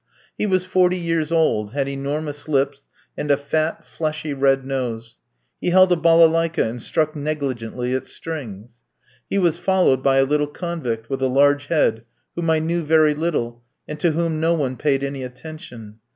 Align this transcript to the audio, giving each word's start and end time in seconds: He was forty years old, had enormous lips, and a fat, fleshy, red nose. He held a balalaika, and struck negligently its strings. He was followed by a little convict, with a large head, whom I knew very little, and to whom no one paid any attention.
He 0.35 0.47
was 0.47 0.65
forty 0.65 0.97
years 0.97 1.31
old, 1.31 1.73
had 1.73 1.87
enormous 1.87 2.47
lips, 2.47 2.87
and 3.15 3.29
a 3.29 3.37
fat, 3.37 3.85
fleshy, 3.85 4.33
red 4.33 4.65
nose. 4.65 5.19
He 5.59 5.69
held 5.69 5.91
a 5.91 5.95
balalaika, 5.95 6.63
and 6.63 6.81
struck 6.81 7.15
negligently 7.15 7.93
its 7.93 8.11
strings. 8.11 8.81
He 9.29 9.37
was 9.37 9.59
followed 9.59 10.01
by 10.01 10.15
a 10.17 10.25
little 10.25 10.47
convict, 10.47 11.07
with 11.11 11.21
a 11.21 11.27
large 11.27 11.67
head, 11.67 12.03
whom 12.35 12.49
I 12.49 12.57
knew 12.57 12.81
very 12.81 13.13
little, 13.13 13.61
and 13.87 13.99
to 13.99 14.13
whom 14.13 14.39
no 14.41 14.55
one 14.55 14.75
paid 14.75 15.03
any 15.03 15.21
attention. 15.21 15.99